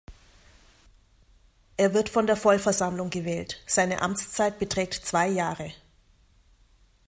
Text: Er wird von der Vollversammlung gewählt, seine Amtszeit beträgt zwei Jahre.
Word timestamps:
Er 1.77 1.93
wird 1.93 2.09
von 2.09 2.25
der 2.25 2.35
Vollversammlung 2.35 3.11
gewählt, 3.11 3.61
seine 3.67 4.01
Amtszeit 4.01 4.57
beträgt 4.57 4.95
zwei 4.95 5.27
Jahre. 5.27 5.73